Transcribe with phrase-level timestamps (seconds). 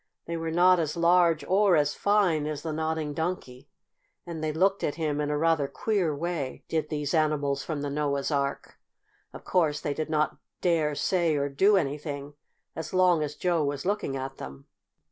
[0.25, 3.69] They were not as large or as fine as the Nodding Donkey,
[4.25, 7.89] and they looked at him in a rather queer way, did these animals from the
[7.91, 8.79] Noah's Ark.
[9.31, 12.33] Of course they did not dare say or do anything
[12.75, 14.65] as long as Joe was looking at them.